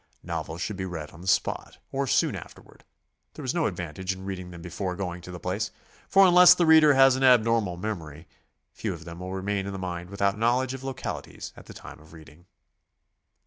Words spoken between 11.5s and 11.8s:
at the